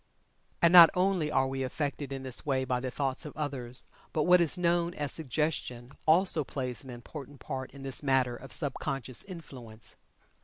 And 0.63 0.73
not 0.73 0.89
only 0.95 1.29
are 1.29 1.45
we 1.45 1.61
affected 1.61 2.11
in 2.11 2.23
this 2.23 2.43
way 2.43 2.65
by 2.65 2.79
the 2.79 2.89
thoughts 2.89 3.23
of 3.23 3.37
others, 3.37 3.85
but 4.13 4.23
what 4.23 4.41
is 4.41 4.57
known 4.57 4.95
as 4.95 5.11
"Suggestion" 5.11 5.91
also 6.07 6.43
plays 6.43 6.83
an 6.83 6.89
important 6.89 7.39
part 7.39 7.69
in 7.69 7.83
this 7.83 8.01
matter 8.01 8.35
of 8.35 8.51
sub 8.51 8.73
conscious 8.79 9.23
influence. 9.23 9.97